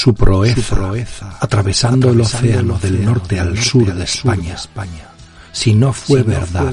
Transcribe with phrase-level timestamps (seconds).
[0.00, 4.56] su proeza, atravesando, el océano del norte al sur de España.
[5.52, 6.72] Si no fue, verdad,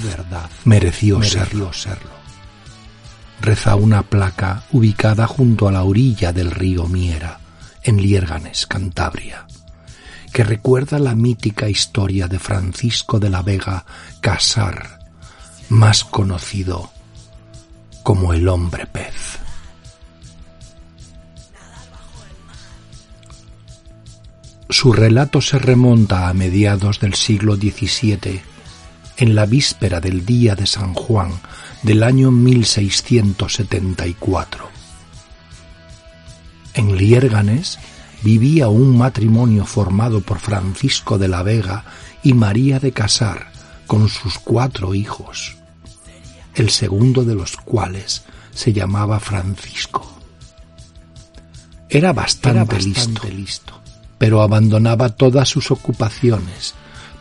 [0.64, 1.70] mereció, serlo.
[3.42, 7.40] Reza una placa ubicada junto a la orilla del río Miera,
[7.84, 9.46] en Liérganes, Cantabria,
[10.32, 13.86] que recuerda la mítica historia de Francisco de la Vega
[14.22, 15.00] Casar,
[15.68, 16.92] más conocido
[18.04, 19.47] como el hombre pez.
[24.80, 28.44] Su relato se remonta a mediados del siglo XVII,
[29.18, 31.32] en la víspera del día de San Juan
[31.82, 34.70] del año 1674.
[36.76, 37.80] En Liérganes
[38.22, 41.84] vivía un matrimonio formado por Francisco de la Vega
[42.22, 43.52] y María de Casar,
[43.88, 45.58] con sus cuatro hijos,
[46.54, 50.20] el segundo de los cuales se llamaba Francisco.
[51.90, 52.80] Era bastante,
[53.32, 53.87] listo
[54.18, 56.74] pero abandonaba todas sus ocupaciones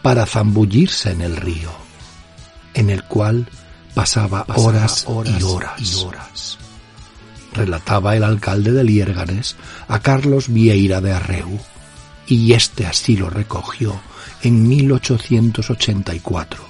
[0.03, 1.71] para zambullirse en el río,
[2.75, 3.49] en el cual
[3.95, 6.59] pasaba, horas, y, horas y horas.
[7.53, 9.57] Relataba el alcalde de Liérganes
[9.89, 11.59] a Carlos Vieira de Arreu,
[12.27, 13.99] y éste así lo recogió
[14.43, 16.65] en 1884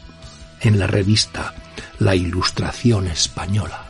[0.61, 1.55] en la revista
[1.99, 3.87] La Ilustración Española.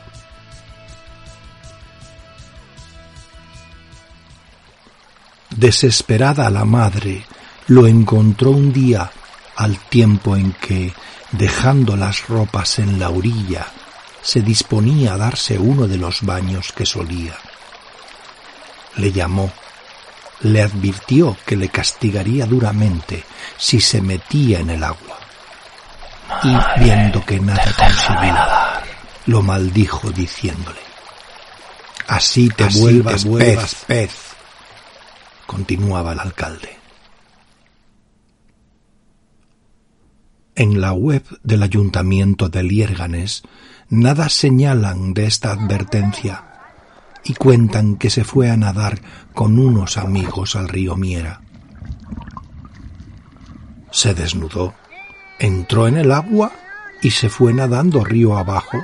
[5.57, 7.25] Desesperada la madre
[7.65, 9.11] lo encontró un día
[9.55, 10.93] al tiempo en que,
[11.31, 13.65] dejando las ropas en la orilla,
[14.21, 17.35] se disponía a darse uno de los baños que solía.
[18.97, 19.51] Le llamó,
[20.41, 23.23] le advirtió que le castigaría duramente
[23.57, 25.17] si se metía en el agua.
[26.43, 28.83] y viendo que nada conseguía,
[29.25, 30.81] lo maldijo diciéndole,
[32.09, 34.26] Así te vuelvas, pez, pez
[35.47, 36.77] continuaba el alcalde.
[40.55, 43.43] En la web del ayuntamiento de Liérganes
[43.89, 46.43] nada señalan de esta advertencia
[47.23, 48.99] y cuentan que se fue a nadar
[49.33, 51.41] con unos amigos al río Miera.
[53.91, 54.73] Se desnudó,
[55.39, 56.51] entró en el agua
[57.01, 58.77] y se fue nadando río abajo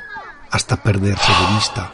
[0.51, 1.91] hasta perderse de vista.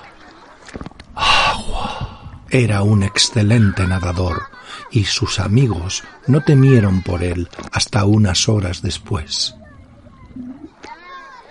[2.52, 4.46] Era un excelente nadador
[4.90, 9.54] y sus amigos no temieron por él hasta unas horas después.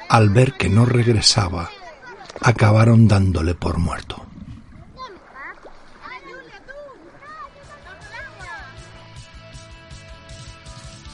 [0.09, 1.71] Al ver que no regresaba,
[2.41, 4.27] acabaron dándole por muerto.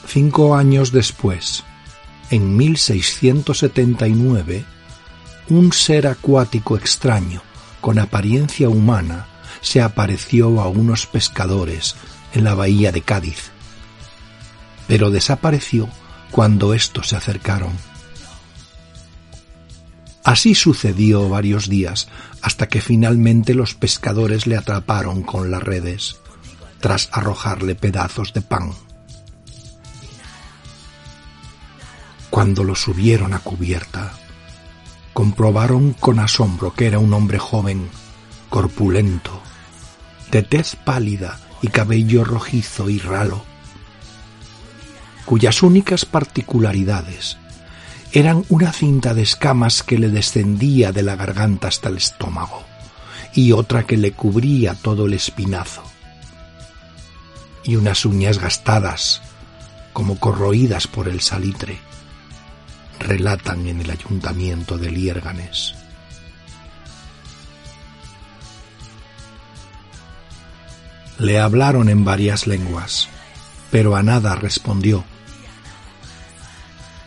[0.07, 1.63] Cinco años después,
[2.31, 4.65] en 1679,
[5.49, 7.43] un ser acuático extraño,
[7.81, 9.27] con apariencia humana,
[9.65, 11.95] se apareció a unos pescadores
[12.33, 13.49] en la bahía de Cádiz,
[14.87, 15.89] pero desapareció
[16.29, 17.73] cuando estos se acercaron.
[20.23, 22.09] Así sucedió varios días
[22.43, 26.17] hasta que finalmente los pescadores le atraparon con las redes,
[26.79, 28.71] tras arrojarle pedazos de pan.
[32.29, 34.13] Cuando lo subieron a cubierta,
[35.13, 37.89] comprobaron con asombro que era un hombre joven,
[38.51, 39.41] corpulento,
[40.31, 43.43] de tez pálida y cabello rojizo y ralo,
[45.25, 47.37] cuyas únicas particularidades
[48.11, 52.63] eran una cinta de escamas que le descendía de la garganta hasta el estómago
[53.33, 55.83] y otra que le cubría todo el espinazo,
[57.63, 59.21] y unas uñas gastadas,
[59.91, 61.79] como corroídas por el salitre,
[62.99, 65.75] relatan en el ayuntamiento de Liérganes.
[71.17, 73.07] Le hablaron en varias lenguas,
[73.71, 75.05] pero a nada respondió.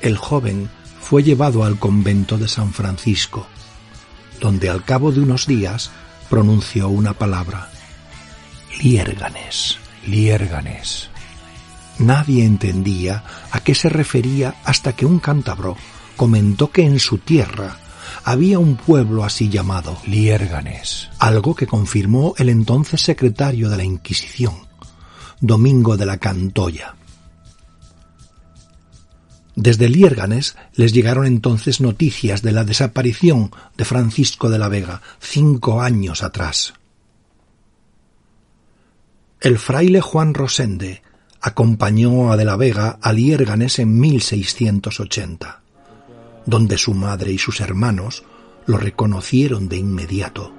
[0.01, 0.71] El joven
[1.01, 3.47] fue llevado al convento de San Francisco,
[4.41, 5.91] donde al cabo de unos días
[6.31, 7.69] pronunció una palabra.
[8.83, 11.11] Liérganes, liérganes.
[11.99, 15.77] Nadie entendía a qué se refería hasta que un cántabro
[16.17, 17.77] comentó que en su tierra
[18.25, 24.55] había un pueblo así llamado Liérganes, algo que confirmó el entonces secretario de la Inquisición,
[25.41, 26.95] Domingo de la Cantoya.
[29.55, 35.81] Desde Liérganes les llegaron entonces noticias de la desaparición de Francisco de la Vega cinco
[35.81, 36.75] años atrás.
[39.41, 41.03] El fraile Juan Rosende
[41.41, 45.63] acompañó a de la Vega a Liérganes en 1680
[46.49, 48.25] donde su madre y sus hermanos
[48.65, 50.51] lo reconocieron de inmediato.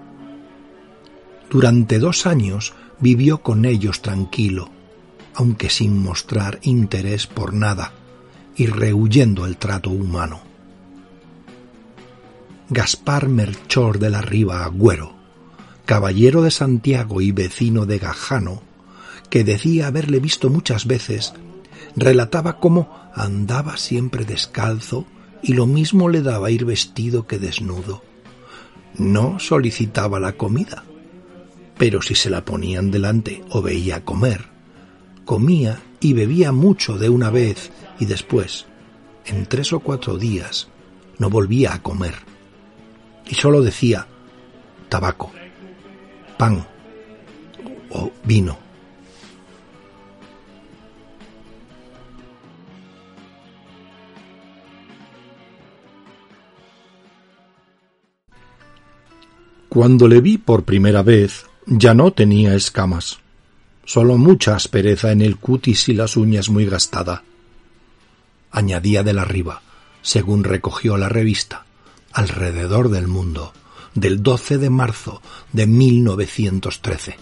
[1.49, 4.69] Durante dos años vivió con ellos tranquilo,
[5.33, 7.93] aunque sin mostrar interés por nada
[8.55, 10.41] y rehuyendo el trato humano.
[12.69, 15.15] Gaspar Melchor de la Riva Agüero,
[15.87, 18.61] caballero de Santiago y vecino de Gajano,
[19.31, 21.33] que decía haberle visto muchas veces,
[21.95, 25.07] relataba cómo andaba siempre descalzo
[25.41, 28.03] y lo mismo le daba ir vestido que desnudo.
[28.97, 30.83] No solicitaba la comida,
[31.77, 34.45] pero si se la ponían delante o veía comer,
[35.25, 38.65] comía y bebía mucho de una vez y después,
[39.25, 40.67] en tres o cuatro días,
[41.17, 42.15] no volvía a comer
[43.29, 44.07] y solo decía
[44.89, 45.31] tabaco,
[46.37, 46.65] pan
[47.91, 48.68] o vino.
[59.69, 63.19] Cuando le vi por primera vez, ya no tenía escamas,
[63.85, 67.23] solo mucha aspereza en el cutis y las uñas muy gastada.
[68.49, 69.61] Añadía de la riba,
[70.01, 71.65] según recogió la revista
[72.11, 73.53] alrededor del mundo
[73.93, 75.21] del 12 de marzo
[75.53, 77.17] de 1913.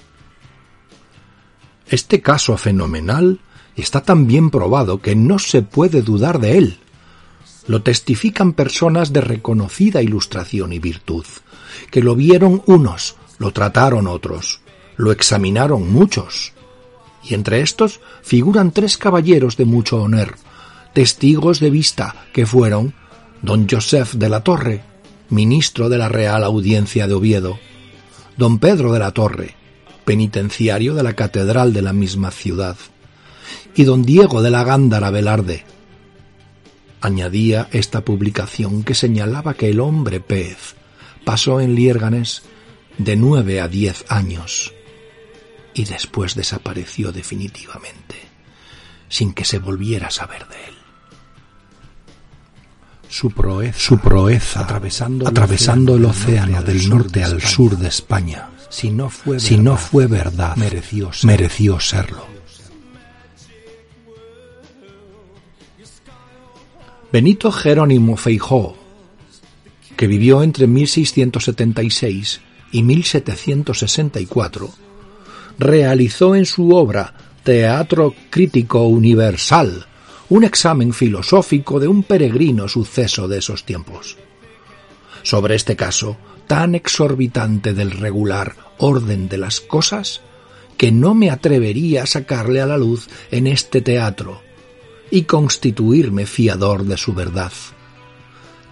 [1.88, 3.42] Este caso fenomenal
[3.76, 6.78] está tan bien probado que no se puede dudar de él.
[7.68, 11.26] Lo testifican personas de reconocida ilustración y virtud,
[11.92, 14.62] que lo vieron unos, lo trataron otros,
[14.96, 16.54] lo examinaron muchos.
[17.24, 20.36] Y entre estos figuran tres caballeros de mucho honor,
[20.94, 22.94] testigos de vista que fueron
[23.42, 24.84] don Joseph de la Torre,
[25.30, 27.60] ministro de la Real Audiencia de Oviedo,
[28.38, 29.56] don Pedro de la Torre,
[30.06, 32.78] penitenciario de la Catedral de la misma ciudad,
[33.76, 35.66] y don Diego de la Gándara Velarde.
[37.02, 40.77] Añadía esta publicación que señalaba que el hombre pez
[41.28, 42.44] pasó en Liérganes
[42.98, 44.74] de nueve a diez años
[45.74, 48.16] y después desapareció definitivamente,
[49.10, 50.76] sin que se volviera a saber de él
[53.10, 58.50] su proeza, su proeza atravesando, atravesando el océano del norte al sur de España.
[58.70, 61.28] Si no fue verdad, si no fue verdad mereció, serlo.
[61.34, 62.26] mereció serlo.
[67.12, 68.78] Benito Jerónimo Feijó,
[69.98, 72.40] que vivió entre 1676
[72.72, 74.70] y 1764,
[75.60, 77.14] realizó en su obra
[77.44, 79.88] Teatro Crítico Universal
[80.30, 84.18] un examen filosófico de un peregrino suceso de esos tiempos.
[85.24, 90.22] Sobre este caso, tan exorbitante del regular orden de las cosas,
[90.78, 94.42] que no me atrevería a sacarle a la luz en este teatro
[95.10, 97.52] y constituirme fiador de su verdad,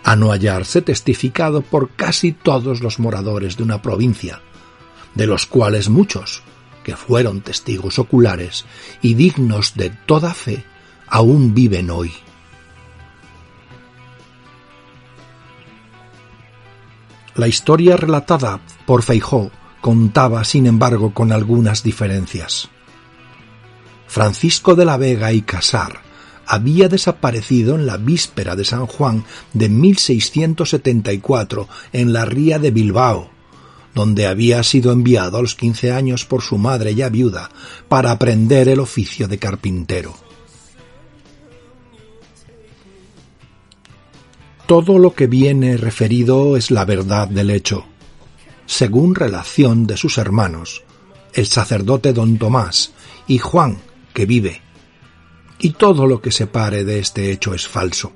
[0.06, 4.40] a no hallarse testificado por casi todos los moradores de una provincia,
[5.16, 6.44] de los cuales muchos,
[6.84, 8.66] que fueron testigos oculares
[9.02, 10.64] y dignos de toda fe,
[11.08, 12.14] aún viven hoy.
[17.34, 19.50] La historia relatada por Feijó
[19.82, 22.70] contaba, sin embargo, con algunas diferencias.
[24.06, 26.05] Francisco de la Vega y Casar
[26.48, 29.24] había desaparecido en la víspera de San Juan
[29.54, 33.30] de 1674 en la ría de Bilbao,
[33.94, 37.50] donde había sido enviado a los quince años por su madre ya viuda
[37.88, 40.16] para aprender el oficio de carpintero.
[44.68, 47.86] Todo lo que viene referido es la verdad del hecho,
[48.66, 50.84] según relación de sus hermanos,
[51.34, 52.94] el sacerdote don Tomás
[53.28, 53.78] y Juan,
[54.14, 54.62] que vive.
[55.60, 58.12] Y todo lo que se pare de este hecho es falso,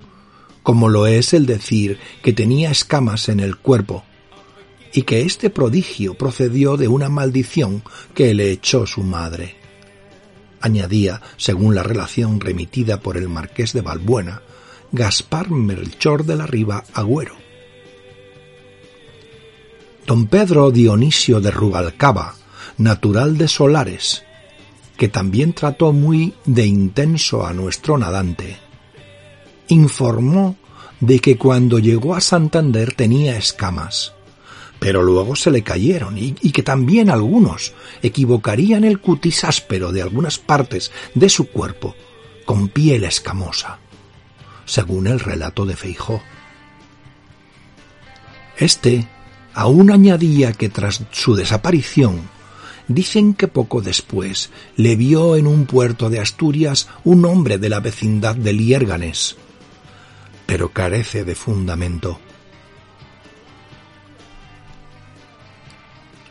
[0.63, 4.03] como lo es el decir que tenía escamas en el cuerpo,
[4.93, 9.55] y que este prodigio procedió de una maldición que le echó su madre.
[10.61, 14.41] Añadía, según la relación remitida por el marqués de Balbuena,
[14.91, 17.35] Gaspar Melchor de la Riva Agüero.
[20.05, 22.35] Don Pedro Dionisio de Rubalcaba,
[22.77, 24.23] natural de Solares,
[24.99, 28.57] que también trató muy de intenso a nuestro nadante,
[29.69, 30.57] informó
[30.99, 34.13] de que cuando llegó a Santander tenía escamas,
[34.77, 40.01] pero luego se le cayeron y, y, que también algunos equivocarían el cutis áspero de
[40.01, 41.95] algunas partes de su cuerpo
[42.45, 43.79] con piel escamosa
[44.69, 46.21] según el relato de Feijó.
[48.57, 49.07] Este
[49.53, 52.29] aún añadía que tras su desaparición,
[52.89, 57.79] dicen que poco después le vio en un puerto de Asturias un hombre de la
[57.79, 59.37] vecindad de Liérganes,
[60.45, 62.19] pero carece de fundamento.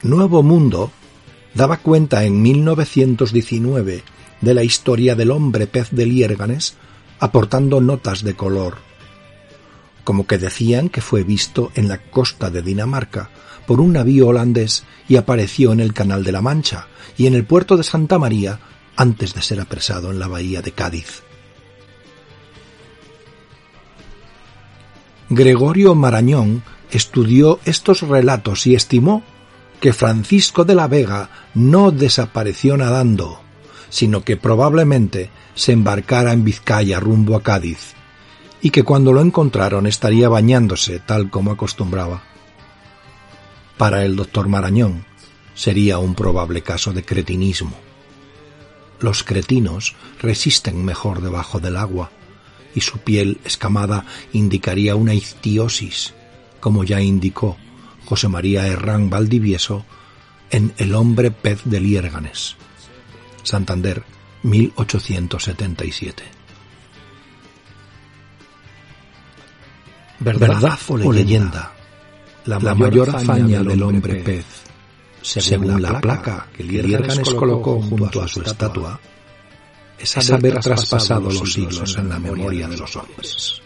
[0.02, 0.92] Nuevo Mundo
[1.54, 4.02] daba cuenta en 1919
[4.40, 6.76] de la historia del hombre pez de Liérganes,
[7.20, 8.78] aportando notas de color,
[10.04, 13.30] como que decían que fue visto en la costa de Dinamarca
[13.68, 16.86] por un navío holandés y apareció en el Canal de la Mancha
[17.18, 18.60] y en el puerto de Santa María
[18.96, 21.22] antes de ser apresado en la bahía de Cádiz.
[25.28, 29.22] Gregorio Marañón estudió estos relatos y estimó
[29.80, 33.42] que Francisco de la Vega no desapareció nadando,
[33.90, 37.92] sino que probablemente se embarcara en Vizcaya rumbo a Cádiz,
[38.62, 42.27] y que cuando lo encontraron estaría bañándose tal como acostumbraba.
[43.78, 45.04] Para el doctor Marañón
[45.54, 47.76] sería un probable caso de cretinismo.
[49.00, 52.10] Los cretinos resisten mejor debajo del agua,
[52.74, 56.12] y su piel escamada indicaría una ictiosis,
[56.58, 57.56] como ya indicó
[58.04, 59.84] José María Herrán Valdivieso
[60.50, 62.56] en El hombre pez de Liérganes.
[63.44, 64.02] Santander,
[64.42, 66.24] 1877.
[70.18, 71.77] ¿Verdad, o leyenda?
[72.48, 74.46] La, mayor, hazaña del hombre pez,
[75.20, 78.98] según, la placa que Liérganes colocó junto a su estatua,
[79.98, 83.60] es haber traspasado los siglos en la memoria de los hombres.